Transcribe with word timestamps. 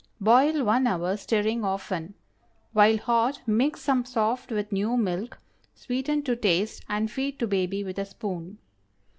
Boil 0.19 0.63
one 0.63 0.87
hour, 0.87 1.15
stirring 1.15 1.63
often. 1.63 2.15
While 2.73 2.97
hot, 2.97 3.43
mix 3.45 3.81
some 3.81 4.03
soft 4.03 4.49
with 4.51 4.71
new 4.71 4.97
milk, 4.97 5.37
sweeten 5.75 6.23
to 6.23 6.35
taste 6.35 6.83
and 6.89 7.11
feed 7.11 7.37
to 7.37 7.45
baby 7.45 7.83
with 7.83 7.99
a 7.99 8.05
spoon. 8.05 8.57